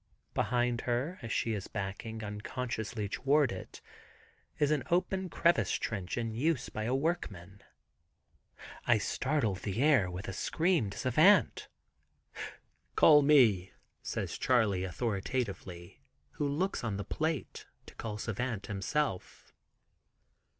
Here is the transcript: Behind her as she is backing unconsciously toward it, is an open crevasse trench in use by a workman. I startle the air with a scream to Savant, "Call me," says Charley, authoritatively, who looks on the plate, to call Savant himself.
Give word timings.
Behind 0.33 0.81
her 0.81 1.19
as 1.21 1.31
she 1.31 1.53
is 1.53 1.67
backing 1.67 2.23
unconsciously 2.23 3.07
toward 3.07 3.51
it, 3.51 3.81
is 4.57 4.71
an 4.71 4.81
open 4.89 5.29
crevasse 5.29 5.73
trench 5.73 6.17
in 6.17 6.31
use 6.33 6.69
by 6.69 6.85
a 6.85 6.95
workman. 6.95 7.61
I 8.87 8.97
startle 8.97 9.53
the 9.53 9.79
air 9.83 10.09
with 10.09 10.27
a 10.27 10.33
scream 10.33 10.89
to 10.89 10.97
Savant, 10.97 11.67
"Call 12.95 13.21
me," 13.21 13.73
says 14.01 14.39
Charley, 14.39 14.83
authoritatively, 14.83 16.01
who 16.31 16.47
looks 16.47 16.83
on 16.83 16.97
the 16.97 17.03
plate, 17.03 17.67
to 17.85 17.93
call 17.93 18.17
Savant 18.17 18.65
himself. 18.65 19.53